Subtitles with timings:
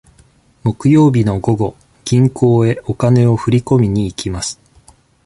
[0.63, 4.59] 木曜日の午後、銀行へお金を振り込みに行きます。